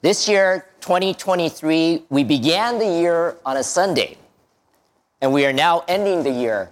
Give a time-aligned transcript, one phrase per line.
[0.00, 4.16] This year, 2023, we began the year on a Sunday,
[5.20, 6.70] and we are now ending the year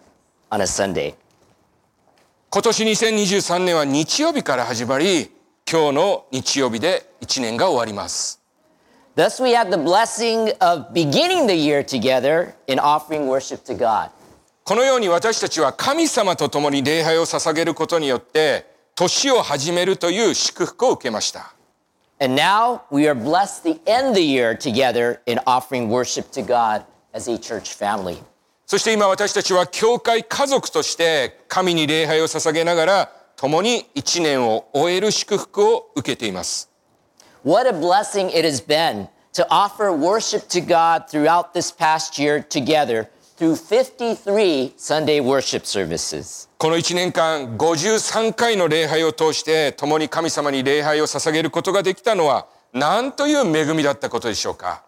[0.52, 1.16] on a Sunday.
[2.50, 5.32] 今年2023年は日曜日から始まり、
[5.68, 8.40] 今日の日曜日で1年が終わります。
[9.16, 14.10] Thus, we have the blessing of beginning the year together in offering worship to God.
[14.62, 21.55] このように私たちは神様と共に礼拝を捧げることによって、年を始めるという祝福を受けました。
[22.19, 27.27] And now we are blessed to end the year together in offering worship to God as
[27.27, 28.21] a church family.
[28.67, 36.69] そして今私たちは教会家族として神に礼拝を捧げながら共に1年を終える祝福を受けています。
[37.43, 42.41] What a blessing it has been to offer worship to God throughout this past year
[42.41, 46.47] together through 53 Sunday worship services.
[46.57, 54.83] この1年間53回の礼拝を通して共に神様に礼拝を捧げることができたのは何という恵みだったことでしょうか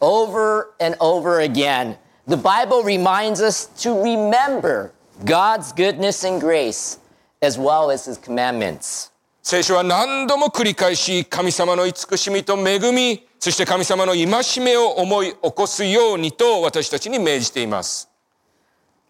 [0.00, 1.96] Over and over again,
[2.26, 4.90] the Bible reminds us to remember
[5.24, 6.98] God's goodness and grace
[7.40, 9.09] as well as his commandments.
[9.43, 14.27] 聖書は何度も繰り返し神様の慈しみと恵みそして神様の戒
[14.63, 18.07] めを思い起こすようにと私たちに命じています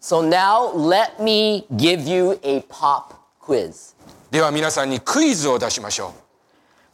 [0.00, 3.94] So now let me give you a pop quiz.
[4.30, 6.22] では皆さんにクイズを出しましょう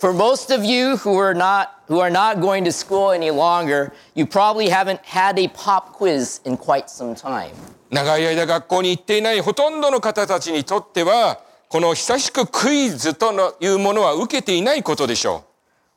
[0.00, 3.92] For most of you who are not who are not going to school any longer,
[4.14, 7.52] you probably haven't had a pop quiz in quite some time.
[7.90, 15.44] 長い間学校に行っていないほとんどの方たちにとってはこの久しくクイズというものは受けていないことでしょ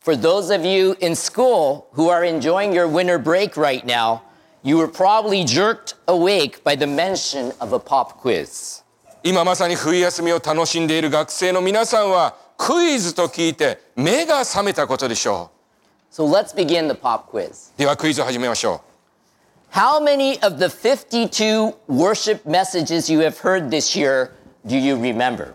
[0.04, 4.22] For those of you in school who are enjoying your winter break right now,
[4.64, 8.84] you were probably jerked awake by the mention of a pop quiz.
[9.24, 15.52] う今まさに冬休みを楽しんでいる学生の皆さんはクイズと聞いて目が覚めたことでしょ
[16.12, 17.72] So let's begin the pop quiz.
[17.76, 18.82] うではクイズを始めましょ
[19.72, 24.32] How many of the 52 worship messages you have heard this year
[24.68, 25.54] do you remember?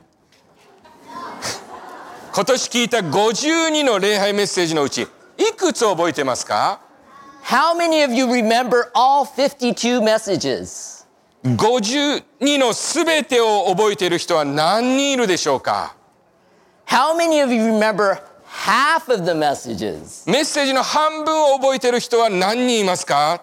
[2.36, 5.02] う今年聞いた52の礼拝メッセージのうち
[5.38, 6.80] いくつ覚えてますか
[7.44, 11.06] How many of you remember all 52 messages?
[11.44, 15.96] 52の全てを覚えている人は何人いるでしょうか
[16.86, 20.30] How many of you remember half of the messages?
[20.30, 23.42] メッセージの半分を覚えている人は何人いますか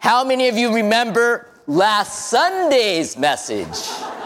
[0.00, 4.19] How many of you remember last Sunday's message?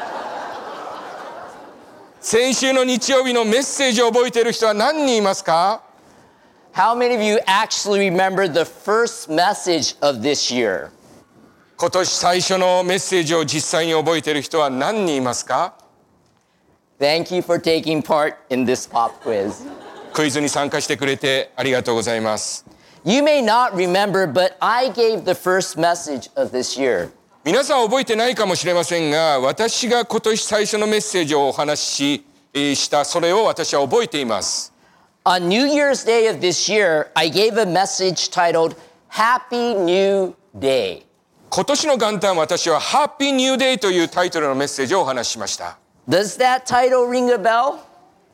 [2.27, 5.83] 先週の日曜日のメッセージを覚えている人は何人いますか
[6.73, 10.89] How many of you actually remember the first message of this year?
[11.77, 15.75] 今年最初のメッセージを実際に覚えている人は何人いますか
[16.99, 19.69] Thank you for taking part in this pop quiz.
[20.15, 22.65] クイズに参加してくれてありがとうございます。
[23.05, 27.11] You may not remember, but I gave the first message of this year.
[27.44, 34.72] 皆さん覚えてないかもしれませんが、私が今年最初のメッセージをお話ししたそれを私は覚えています。
[35.27, 38.77] On New Year's Day of this year, I gave a message titled
[39.10, 41.03] Happy New Day.
[41.50, 45.76] 今年の元旦私はハッピーニューデイというタイトルのメッセージをお話ししました。
[46.09, 47.76] Does that title ring a bell?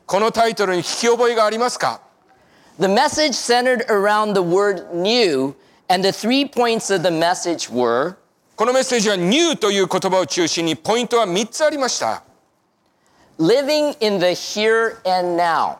[0.05, 1.99] このタイトルに聞き覚えがありますか
[2.79, 5.53] The message centered around the word new,
[5.89, 8.15] and the three points of the message were
[8.60, 12.22] このメッセージはニューという言葉を中心にポイントは3つありました。
[13.38, 15.76] living in the here and now,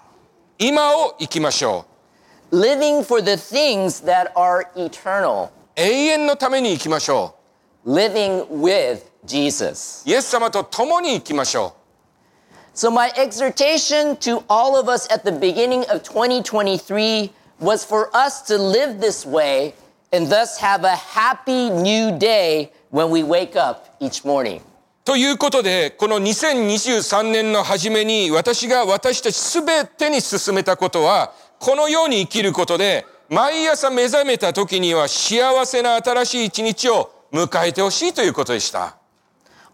[0.58, 1.86] 今を生きましょ
[2.52, 5.50] living for the things that are eternal, う。
[5.76, 7.34] 永遠のために生きましょ
[7.86, 10.06] living with Jesus.
[10.06, 10.10] う。
[10.10, 11.74] イエス様と共に生きましょ
[12.74, 18.42] So, my exhortation to all of us at the beginning of 2023 was for us
[18.42, 19.72] to live this way
[20.11, 24.59] and thus have a happy new day when we wake up each morning.
[24.59, 24.61] う。
[25.05, 38.97] ということで、この2023年の初めに私が私たちすべてに進めたことは、このように生きることで、毎朝目覚めた時には幸せな新しい一日を迎えてほしいということでした。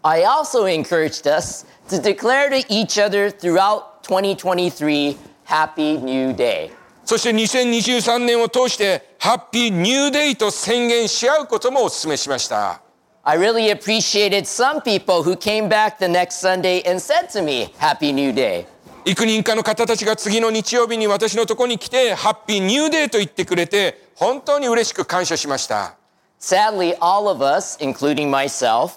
[0.03, 6.76] I also encouraged us to declare to each other throughout 2023 Happy New Day.
[7.07, 12.81] そして2023年を通して、ハッピーニューデイと宣言し合うこともお勧めしました。
[13.23, 18.11] I really appreciated some people who came back the next Sunday and said to me, Happy
[18.11, 18.65] New Day.
[19.05, 25.95] 幾人かの方たちが次の日曜日に私のところに来て、ハッピーニューデーと言ってくれて、本当に嬉しく感謝しました。
[26.41, 28.95] Sadly, all of us, including myself,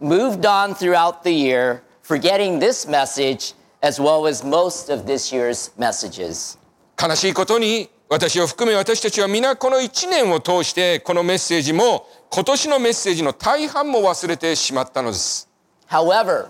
[0.00, 5.70] moved on throughout the year, forgetting this message as well as most of this year's
[5.78, 6.58] messages.
[7.00, 15.48] 悲しいことに私を含め私たちは皆この1年を通してこのメッセージも今年のメッセージの大半も忘れてしまったのです。
[15.88, 16.48] However,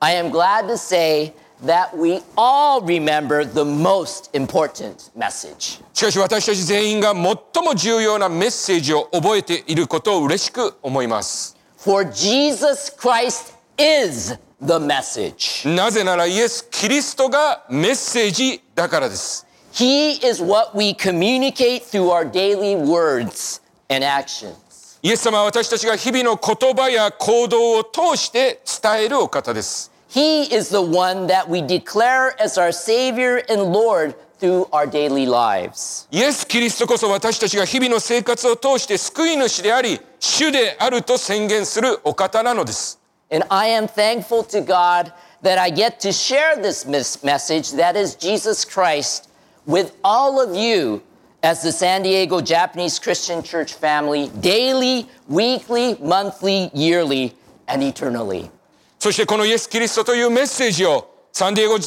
[0.00, 1.32] I am glad to say
[1.64, 5.80] that we all remember the most important message.
[5.94, 11.56] しかし私たち全員が最も重要なメッセージを覚えていることを嬉しく思います。
[11.78, 15.74] For Jesus Christ is the message.
[15.74, 19.46] なぜならイエス・キリストがメッセージだからです。
[19.73, 24.55] He is what we communicate through our daily words and actions.
[25.03, 29.91] イエス様は私たちが日々の言葉や行動を通して伝えるお方です。
[30.09, 35.27] He is the one that we declare as our Savior and Lord through our daily
[35.27, 36.07] lives.
[36.11, 42.99] イエス・キリストこそ私たちが日々の生活を通して救い主であり、主であると宣言するお方なのです。
[43.29, 45.11] And I am thankful to God
[45.43, 49.29] that I get to share this mes- message that is Jesus Christ
[49.65, 51.01] with all of you
[51.43, 57.33] as the San Diego Japanese Christian Church family daily, weekly, monthly, yearly,
[57.67, 58.49] and eternally.
[58.99, 61.77] そしてこのイエス・キリストというメッセージをサンディエゴ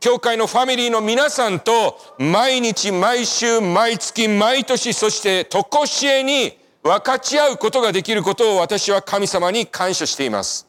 [0.00, 10.66] 教会のファミリーの皆さんと毎日毎週毎月毎年そして常しえに分かち合うことができることを私は神様に感謝しています。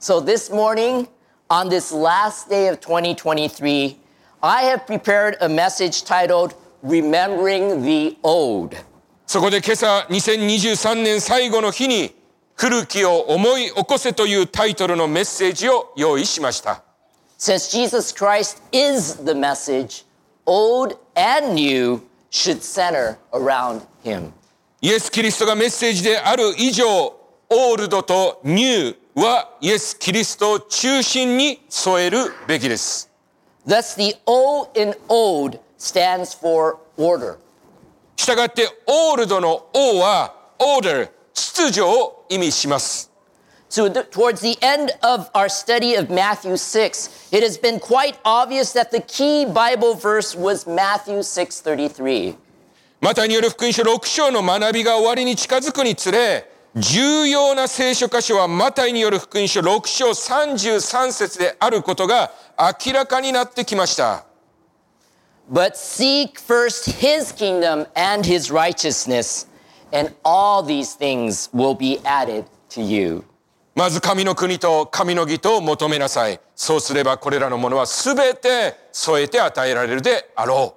[0.00, 1.08] So this morning,
[1.48, 3.96] on this last day of 2023,
[4.45, 6.53] I have prepared a message titled
[6.83, 8.75] Remembering the Old.
[9.25, 12.13] そこで今朝2023年最後の日に
[12.57, 16.83] 古きを思い起こせというタイトルのメッセージを用意しました。
[17.39, 20.05] Since Jesus Christ is the message,
[20.45, 24.33] old and new should center around him.
[24.81, 33.12] イエス・キリストがメッセージである以上、オールドとニューはイエス・キリストを中心に添えるべきです。
[33.66, 37.36] Thus, the O in old stands for order.
[38.16, 43.10] したがって、オールドの O は order、秩序を意味します。
[43.70, 48.16] So, th- towards the end of our study of Matthew 6, it has been quite
[48.24, 52.36] obvious that the key Bible verse was Matthew 6:33.
[53.00, 62.31] マタイによる福音書6章の学びが終わりに近づくにつれ、 重要な聖書箇所はマタイによる福音書6章33節であることが
[62.85, 64.25] 明らかになってきました。
[65.51, 69.45] But seek first his kingdom and his righteousness,
[69.91, 73.23] and all these things will be added to you.
[73.75, 76.39] まず神の国と神の義とを求めなさい。
[76.55, 80.75] そうすればこれらのものはすべて添えて与えられるであろ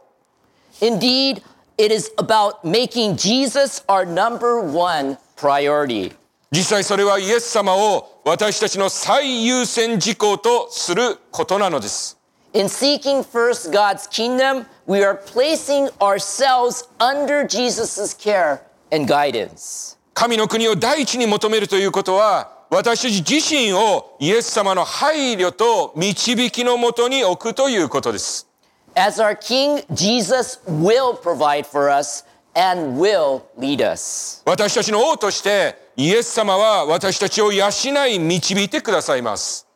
[0.82, 0.84] う。
[0.84, 1.42] Indeed,
[1.78, 6.12] it is about making Jesus our number one priority.
[6.50, 12.16] 実際それはイエス様を私たちの最優先事項とすることなのです。
[12.54, 18.60] In seeking first God's kingdom, we are placing ourselves under Jesus' care
[18.90, 19.96] and guidance.
[20.14, 28.48] 神の国を第一に求めるということは、私たち自身をイエス様の配慮と導きのもとに置くということです。
[28.94, 32.24] As our King, Jesus will provide for us
[32.55, 34.41] and will lead us.
[34.45, 37.69] 私たちの王として、イエス様は私たちを養
[38.07, 39.67] い導いてくださいます。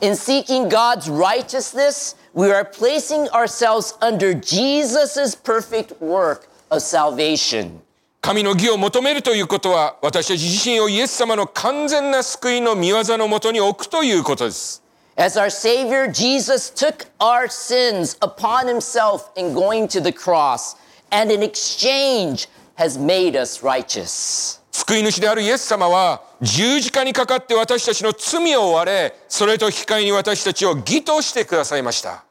[0.00, 7.80] In seeking God's righteousness, we are placing ourselves under Jesus' perfect work of salvation.
[8.20, 14.82] 神の義を求めるということは、私たち自身をイエス様の完全な救いの見業のもとに置くということです。
[15.16, 20.76] As our Savior, Jesus took our sins upon himself in going to the cross,
[21.11, 24.59] And in exchange has made us righteous.
[24.71, 32.23] 救い主であるイエス様は十字架にかかって私たちの罪を追われ、それと引き換えに私たちを義としてくださいました。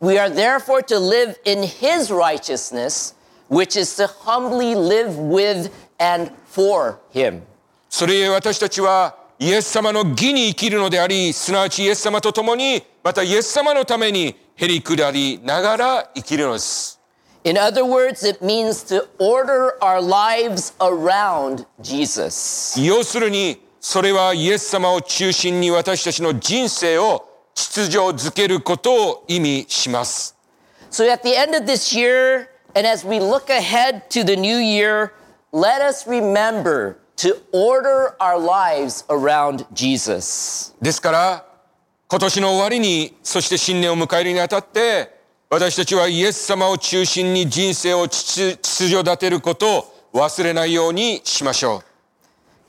[0.00, 3.14] We are therefore to live in his righteousness,
[3.48, 7.42] which is to humbly live with and for him.
[7.88, 16.95] それゆえ私たちはイエス様の義に生きるのであり、すなわちイエス様と共に、またイエス様のためにへりくだりながら生きるのです。
[17.46, 22.74] In other words, it means to order our lives around Jesus.
[22.76, 27.24] 要するに、それはイエス様を中心に私たちの人生を
[27.54, 30.36] 秩序づけることを意味します。
[30.90, 35.12] So at the end of this year, and as we look ahead to the new year,
[35.52, 40.74] let us remember to order our lives around Jesus.
[40.82, 41.46] ですから、
[42.08, 45.14] 今年の終わりに、そして新年を迎えるにあたって、
[45.48, 51.84] 私たちはイエス様を中心に人生を秩秩序立てることを忘れないようにしましょ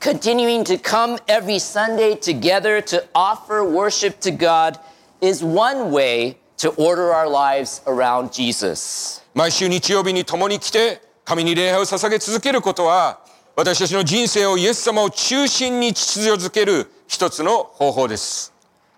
[0.00, 4.78] Continuing to come every Sunday together to offer worship to God
[5.20, 9.24] is one way to order our lives around Jesus.
[9.34, 13.18] 毎週日曜日に共に来て神に礼拝を捧げ続けることは
[13.56, 18.52] 私たちの人生をイエス様を中心に秩序づける一つの方法です。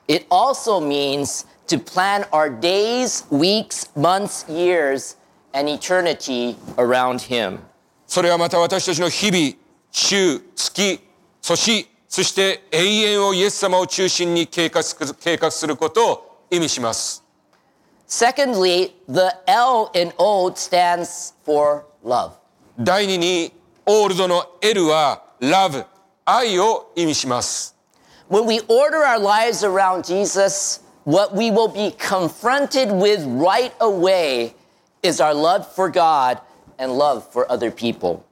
[0.07, 5.16] It also means to plan our days, weeks, months, years,
[5.54, 7.60] and eternity around Him.
[8.08, 9.54] それはまた私たちの日々、
[9.92, 11.00] 週、月、
[11.42, 17.24] 年、そして永遠をイエス様を中心に計画する計画することを意味します。
[18.08, 22.32] Secondly, the L in old stands for love.
[22.80, 23.52] 第二に、
[23.86, 25.86] オールドの L は love、
[26.26, 27.76] 愛を意味します。
[28.30, 34.56] When we order our lives around Jesus, what we will be confronted with right away
[35.04, 36.40] is our love for God
[36.78, 38.24] and love for other people.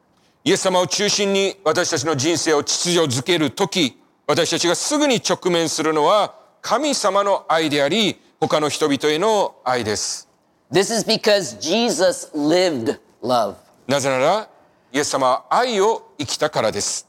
[0.45, 3.97] イエス様を中心に私たちの人生を秩序づけるとき、
[4.27, 10.27] 私たちがすぐに直面するのは神様の愛であり、他の人々への愛です。
[10.71, 13.55] This is because Jesus lived love.
[13.87, 14.49] なぜなら、
[14.91, 17.07] イエス様は愛を生きたからです。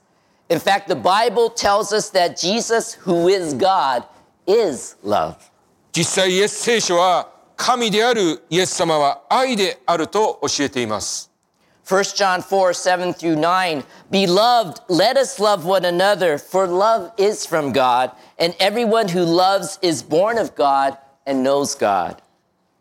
[0.49, 4.05] In fact, the Bible tells us that Jesus, who is God,
[4.47, 5.37] is love.
[6.00, 11.30] 実際イエス聖書は神であるイエス様は愛であると教えています。
[11.86, 13.84] 1 John 4 7 through 9.
[14.10, 19.78] Beloved, let us love one another, for love is from God, and everyone who loves
[19.82, 22.16] is born of God and knows God.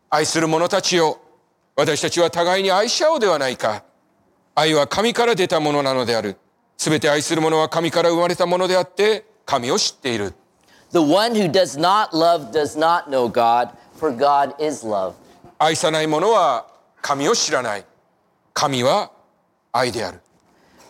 [0.09, 1.19] 愛する者たちよ、
[1.75, 3.83] 私たちは互いに愛し合おうではないか。
[4.55, 6.37] 愛は神から出たものなのである。
[6.77, 10.35] すべて愛する者は神から生まれたものであって、神を知っている。
[10.92, 15.14] The one who does not love does not know God, for God is love.
[15.58, 16.66] 愛さない者は
[17.02, 17.84] 神を知らない。
[18.52, 19.10] 神は
[19.72, 20.20] 愛である。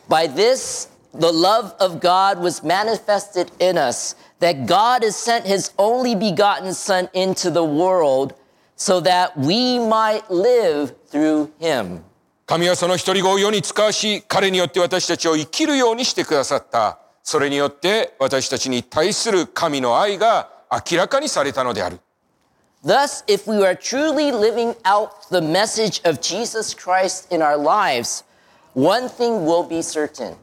[0.09, 5.73] By this, the love of God was manifested in us, that God has sent his
[5.79, 8.35] only begotten Son into the world
[8.77, 12.03] so that we might live through him.
[12.47, 16.99] 神はその一人子を世に使わし、彼によって私たちを生きるようにしてくださった。
[17.30, 20.50] それによって私たちに対する神の愛が
[20.92, 22.00] 明らかにされたのである。
[22.84, 28.24] Thus, if we are truly living out the message of Jesus Christ in our lives,
[28.74, 30.38] one thing will be certain.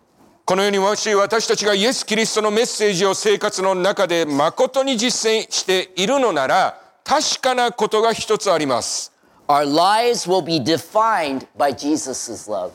[0.45, 9.13] このようにもし私たちがイエス・キリストのメッセージを生活の中で誠に実践しているのなら、確かなことが一つあります。
[9.49, 12.71] Our lives will be defined by Jesus' love.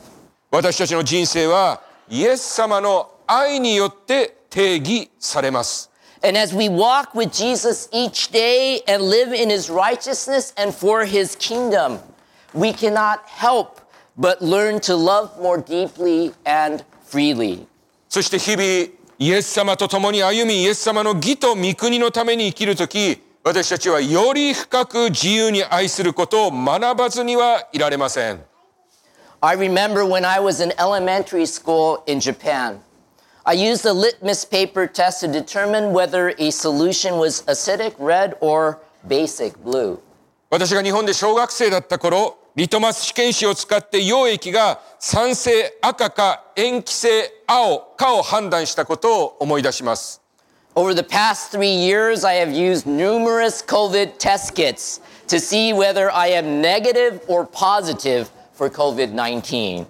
[0.50, 5.90] 私たちの人生はイエス様の愛によって定義されます。
[6.24, 11.36] And as we walk with Jesus each day and live in his righteousness and for his
[11.36, 11.98] kingdom,
[12.54, 13.80] we cannot help
[14.16, 17.66] but learn to love more deeply and freely.
[18.08, 28.40] そして日々イエス様と共に歩みイエス様の義と御国のために生きるとき私たちはより深く自由に愛することを学ばずにはいられません。
[29.40, 32.78] I remember when I was in elementary school in Japan.
[33.45, 38.79] I used a litmus paper test to determine whether a solution was acidic red or
[39.07, 40.01] basic blue.
[40.49, 50.21] 私が日本で小学生だった頃、リトマス試験紙を使って溶液が酸性赤か塩基性青かを判断したことを思い出します。
[50.75, 56.11] Over the past three years, I have used numerous COVID test kits to see whether
[56.11, 59.87] I am negative or positive for COVID 19.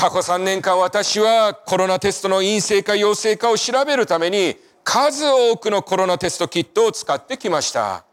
[0.00, 8.06] 過去3年間私はコロナテストの陰性か陽性かを調べるために数多くのコロナテストキットを使ってきました。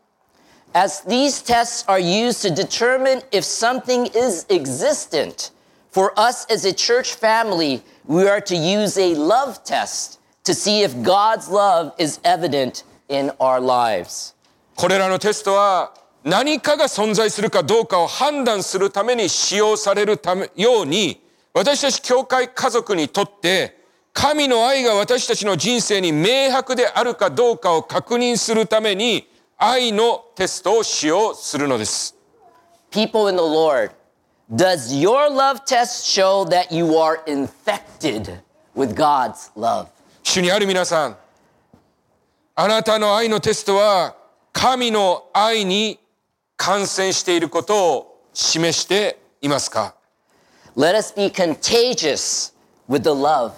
[0.73, 5.51] As these tests are used to determine if something is existent,
[5.89, 10.83] for us as a church family, we are to use a love test to see
[10.83, 14.35] if God's love is evident in our lives.
[14.75, 15.93] これらのテストは
[16.25, 21.25] 何かが存在するかどうかを判断するために使用されるためように
[21.57, 23.83] 私たち教会家族にとって
[24.13, 32.15] 神の愛が私たちの人生に明白であるかどうかを確認するために愛のテストを使用するのです。
[32.91, 33.89] People in the Lord,
[34.53, 38.39] does your love test show that you are infected
[38.75, 39.87] with God's love?
[40.21, 41.17] 主にある皆さん、
[42.53, 44.15] あなたの愛のテストは
[44.53, 45.99] 神の愛に
[46.55, 49.96] 感染していることを示していますか？
[50.76, 52.52] Let us be contagious
[52.88, 53.52] with the love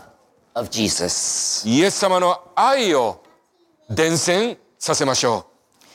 [0.55, 1.69] of Jesus.
[1.69, 3.23] イエス様の愛を
[3.89, 5.47] 伝染させましょ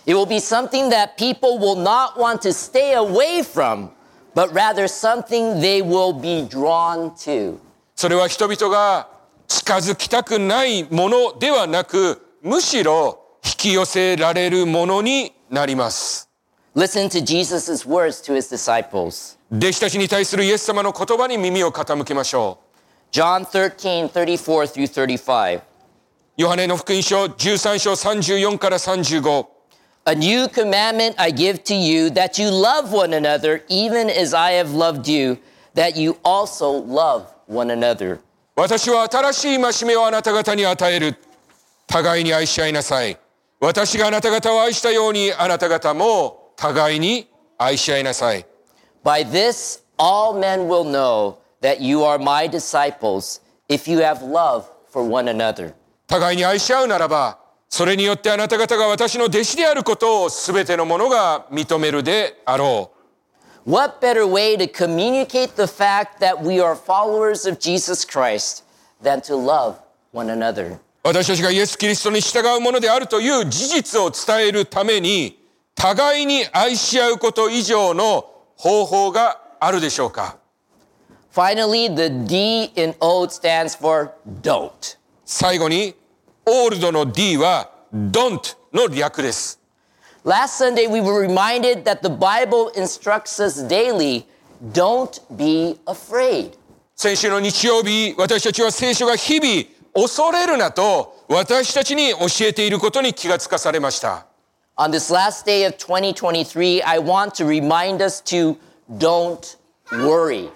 [0.05, 0.09] う。
[0.09, 3.89] It will be something that people will not want to stay away from,
[4.33, 7.57] but rather something they will be drawn to.
[7.95, 9.09] それは人々が
[9.47, 16.29] 近づきたくないものではなく、むしろ引き寄せられるものになります。
[16.75, 19.37] Listen to Jesus' words to his disciples.
[19.51, 22.69] 弟子たちに対するイエス様の言葉に耳を傾けましょう。
[23.11, 25.61] John 13, 34 through 35.
[26.37, 29.47] ヨハネの福音書13章34から35。
[30.05, 34.53] A new commandment I give to you that you love one another, even as I
[34.53, 35.37] have loved you,
[35.75, 38.19] that you also love one another.
[38.55, 41.15] 私は新しい戒めをあなた方に与える。
[41.87, 43.17] 互いに愛し合いなさい。
[43.59, 48.46] 私があなた方を愛したようにあなた方も 互いに愛し合いなさい。
[49.04, 55.08] By this, all men will know that you are my disciples if you have love for
[55.08, 55.74] one another.
[56.06, 62.90] 互いに愛し合うならば、それによってあなた方が私の弟子であることを全ての者が認めるであろ
[63.66, 63.70] う。
[63.70, 68.62] What better way to communicate the fact that we are followers of Jesus Christ
[69.02, 69.76] than to love
[70.12, 70.78] one another?
[71.02, 75.43] 私たちがイエス・キリストに従うものであるという事実を伝えるために、
[75.74, 80.38] 互いに愛し合うこと以上の方法があるでしょうか
[81.34, 84.12] Finally, the D in OAT stands for
[84.42, 84.70] don't.
[85.24, 85.96] 最後に、
[86.46, 89.60] オールドの D は don't の略です。
[90.24, 94.26] Last Sunday, we were reminded that the Bible instructs us daily
[94.72, 96.52] don't be afraid.
[96.94, 104.26] 先週の日曜日、私たちは聖書が日々恐れるなと私たちに教えていることに気がつかされました。
[104.76, 108.56] On this last day of 2023, I want to remind us to
[108.98, 109.56] don't
[109.92, 110.50] worry.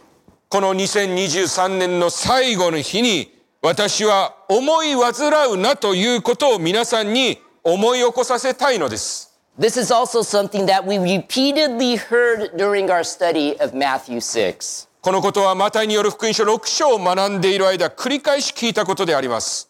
[0.49, 3.33] この2023年の最後の日に
[3.63, 9.39] 私は思い煩うなということを皆さんに思い起こさせたいのです。
[9.57, 14.89] This is also something that we repeatedly heard during our study of Matthew 6.
[15.01, 19.68] このことはマタイによる福音書6章を学んでいる間繰り返し聞いたことであります。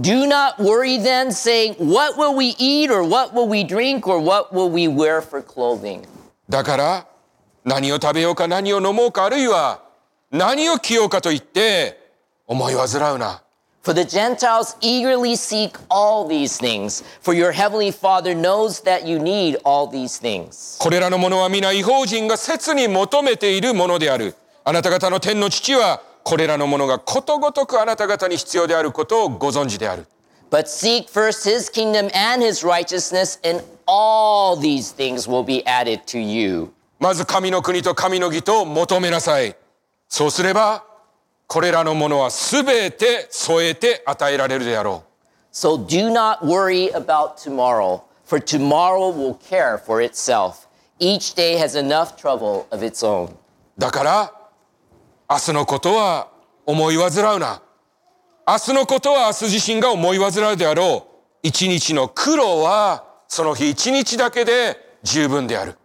[0.00, 4.18] Do not worry then, saying, What will we eat, or what will we drink, or
[4.18, 6.06] what will we wear for clothing?
[6.48, 7.06] だから
[7.64, 9.82] 何を食べようか何を飲もうかあるいは
[10.30, 12.12] 何を着ようかと言って
[12.46, 13.42] 思い煩うな。
[13.82, 19.18] For the Gentiles eagerly seek all these things, for your heavenly Father knows that you
[19.18, 20.78] need all these things.
[20.78, 24.34] これらのものは皆違法人が切に求めているものである。
[24.64, 30.07] あなた方の天の父は これらのものがことごとくあなた方に必要であることをご存知である。
[30.49, 36.19] But seek first his kingdom and his righteousness, and all these things will be added to
[36.19, 36.71] you.
[36.99, 39.55] まず神の国と神の義と求めなさい。
[40.09, 40.83] そうすれば
[41.45, 45.03] これらのものはすべて添えて与えられるであろ
[45.53, 50.67] So do not worry about tomorrow, for tomorrow will care for itself.
[50.97, 53.27] Each day has enough trouble of its own.
[53.27, 53.29] う。
[53.77, 54.34] だから
[55.27, 56.27] 明日のことは
[56.67, 57.63] 思い煩うな。
[58.47, 61.15] 明日のことは明日自身が思い煩うであろう。
[61.41, 65.77] 一日の苦労はその日一日だけで十分である。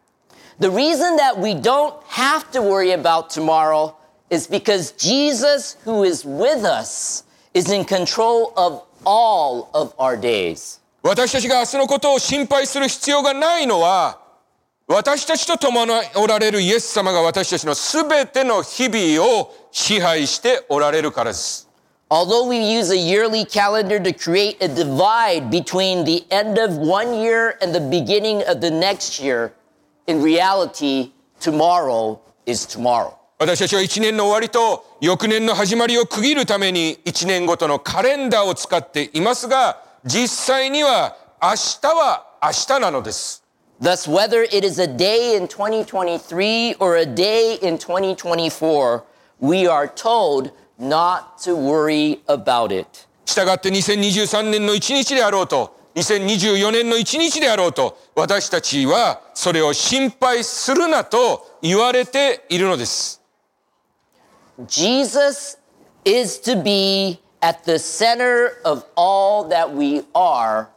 [0.59, 3.95] The reason that we don't have to worry about tomorrow
[4.29, 7.25] is because Jesus, who is with us,
[7.55, 10.81] is in control of all of our days.
[11.03, 14.20] 私たちが明日のことを心配する必要がないのは、
[14.93, 21.69] 私たちと共におられるイエス様が私たちのすべての日々を支配しておられるからです。
[22.11, 27.57] Although we use a yearly calendar to create a divide between the end of one year
[27.63, 29.53] and the beginning of the next year,
[30.09, 33.13] in reality, tomorrow is tomorrow.
[33.39, 41.51] 私たちは一年の終わりと翌年の始まりを区切るために一年ごとのカレンダーを使っていますが、実際には明
[41.81, 43.45] 日は明日なのです。
[43.80, 49.04] Thus, whether it is a day in 2023 or a day in 2024,
[49.40, 53.08] we are told not to worry about it.
[53.26, 63.22] したがって2023年の1日であろうと、2024年の1日であろうと、私たちはそれを心配するなと言われているのです。
[64.68, 65.58] Jesus
[66.06, 70.68] is to be at the center of all that we are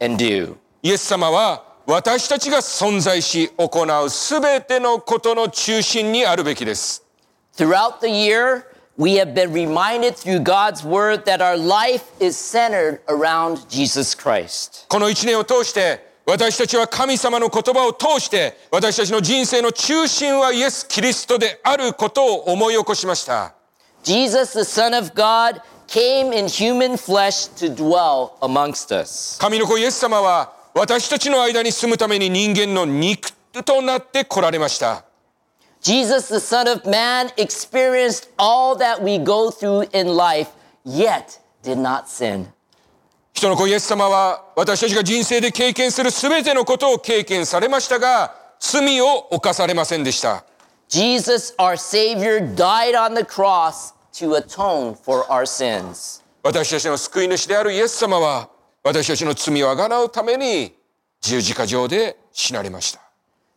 [0.00, 0.56] and do.
[0.82, 7.03] イエス様は 私たちが存在し行うすべてのことの中心にあるべきです。
[7.57, 13.67] Throughout the year, we have been reminded through God's word that our life is centered around
[13.69, 14.85] Jesus Christ.
[14.87, 23.55] この一年を通して私たちは神様の言葉を通して私たちの人生の中心はイエス・キリストであることを思い起こしました。
[24.03, 29.39] Jesus, the Son of God, came in human flesh to dwell amongst us.
[29.39, 33.33] 神の子イエス様は私たちの間に住むために人間の肉
[33.65, 35.03] となって来られました。
[35.81, 40.51] Jesus, the Son of Man, experienced all that we go through in life,
[40.85, 42.45] yet did not sin.
[43.33, 50.45] 人の子イエス様は私たちが人生で経験するすべてのことを経験されましたが罪を犯されませんでした。
[50.87, 56.23] Jesus, our Savior, died on the cross to atone for our sins.
[56.41, 58.49] 私たちの救い主であるイエス様は
[58.83, 60.73] 私たちの罪をあがなうために
[61.21, 63.01] 十字架上で死なれました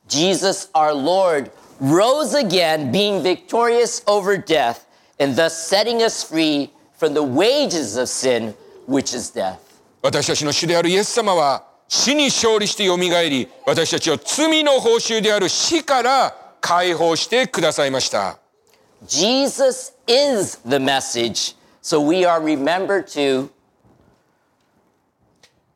[0.08, 4.84] Jesus, our Lord, rose again, being victorious over death,
[5.20, 8.54] and thus setting us free from the wages of sin,
[8.86, 9.58] which is death.
[10.02, 18.38] 私たちの主であるイエス様は死に勝利してよみがえり私たちを罪の報酬である死から解放してくださいました
[19.06, 23.48] Jesus is the message, so we are remembered to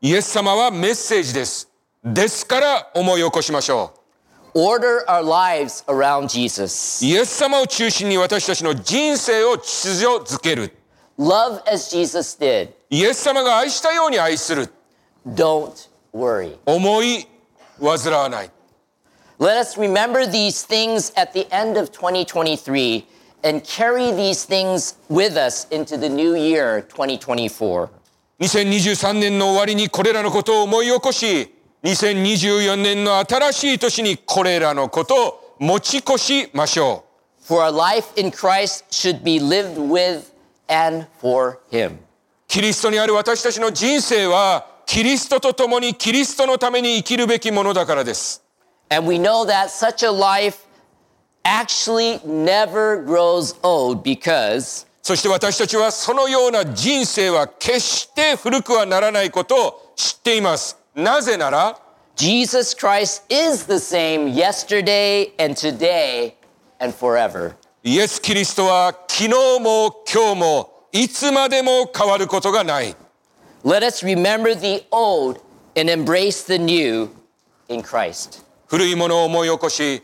[0.02, 1.70] イエス様はメッセージです
[2.04, 3.94] ですから思い起こしましょ
[4.54, 7.04] order our lives around Jesus.
[7.04, 10.74] うイエス様を中心に私たちの人生を秩序づける
[11.18, 12.72] Love as Jesus did.
[12.90, 14.70] イエス様が愛したように愛する
[15.28, 16.58] Don't worry.
[16.66, 17.28] 思い
[17.80, 18.52] 煩わない
[19.40, 23.06] Let us remember these things at the end of 2023
[23.44, 27.90] and carry these things with us into the new year 2024.
[28.41, 37.05] 2023年の終わりにこれらのことを思い起こし2024年の新しい年にこれらのことを持ち越しましょ
[37.41, 40.33] For our life in Christ should be lived with
[40.69, 41.93] and for Him.
[41.93, 41.99] う
[42.49, 48.43] キリストにある私たちの人生はキリストと共にキリストのために生きるべきものだからです
[48.91, 50.67] And we know that such a life
[51.43, 61.79] actually never grows old because そして私たちはそのような人生は決して古くはならないことを知っていますなぜなら
[62.17, 66.35] Jesus Christ is the same yesterday and today
[66.81, 67.55] and forever.
[67.85, 72.97] イエス・キリストは昨日も今日もいつまでも変わることがない
[73.65, 75.41] Let us remember the old
[75.77, 77.11] and embrace the new
[77.69, 78.43] in Christ.
[78.67, 80.03] 古いものを思い起こし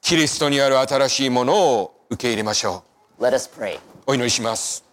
[0.00, 2.82] キリストにある新しいものを受け入れましょ
[3.20, 3.91] Let us pray.
[4.04, 4.84] お祈りします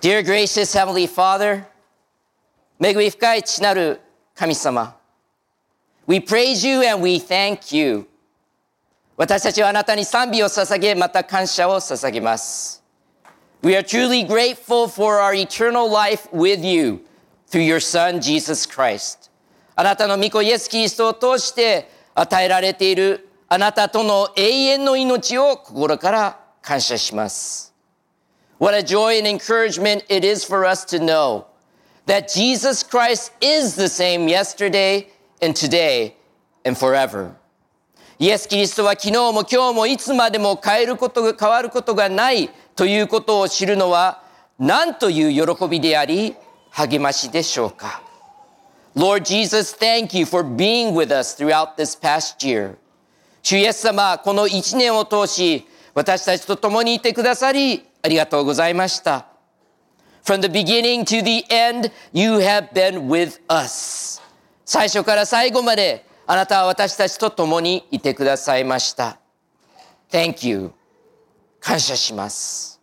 [0.00, 1.64] Dear gracious Heavenly Father,
[2.80, 4.00] 恵み深い地なる
[4.34, 4.96] 神様、
[6.06, 8.06] We praise you and we thank you.
[9.16, 12.84] 私たちはあなたに賛美を捧げ、また感謝を捧げます。
[13.62, 17.00] We are truly grateful for our eternal life with you
[17.50, 19.30] through your Son, Jesus Christ.
[19.74, 27.72] あなたの御子イエス・キリストを通して与えられているあなたとの永遠の命を心から感謝します。
[28.58, 31.44] What a joy and encouragement it is for us to know
[32.06, 35.06] that Jesus Christ is the same yesterday
[35.40, 36.14] and today
[36.64, 37.32] and forever.
[38.18, 44.22] イエス・キリストは昨日も今日もいつまでも変えることが変わることがないということを知るのは
[44.58, 46.34] 何という喜びであり
[46.70, 48.02] 励ましでしょうか。
[48.96, 52.76] Lord Jesus, thank you for being with us throughout this past year.
[53.48, 59.28] 主イエス様、この一年を通し、私たちと共にいてくださり、ありがとうございました。
[60.24, 64.20] From the beginning to the end, you have been with us.
[64.64, 69.20] 最初から最後まで、あなたは私たちと共にいてくださいました。
[70.10, 70.72] Thank you.
[71.60, 72.80] 感謝します。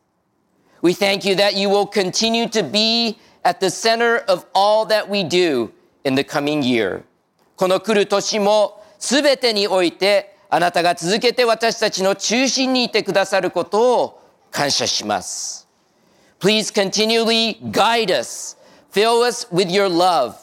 [0.82, 5.10] We thank you that you will continue to be at the center of all that
[5.10, 5.71] we do
[6.06, 7.04] in the coming year.
[7.58, 15.68] この来る年もすべてにおいてあなたが続けて私たちの中心にいてくださることを感謝します。
[16.39, 18.56] Please continually guide us,
[18.92, 20.36] fill us with your love,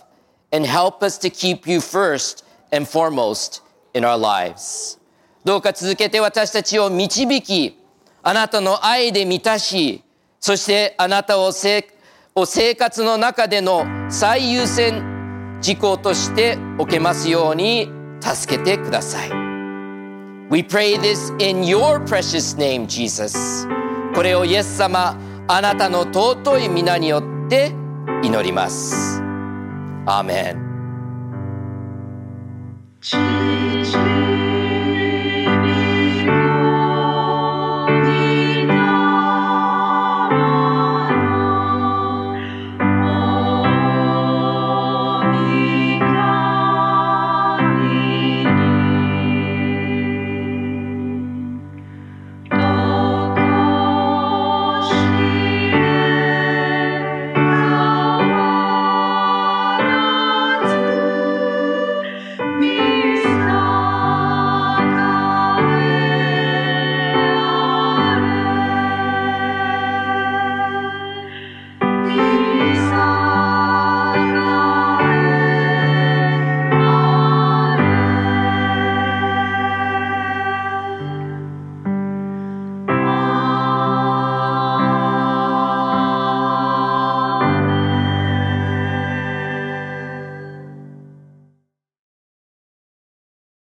[0.50, 3.62] and help us to keep you first and foremost
[3.94, 4.98] in our lives.
[5.44, 7.78] どうか続けて私たちを導き、
[8.24, 10.02] あなたの愛で満たし、
[10.40, 11.86] そしてあなたをせ
[12.34, 17.88] を生活の中での最優先事項としておけますように
[18.20, 19.39] 助けてください。
[20.50, 23.68] We pray this in your precious name, Jesus.
[24.16, 27.72] これをイエス様、あなたの尊い皆によって
[28.24, 29.22] 祈ります。
[30.06, 30.60] アーメン。